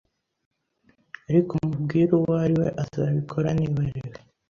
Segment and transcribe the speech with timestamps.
[1.29, 4.17] Ariko umubwire uwo wari we Azabikora niba ari we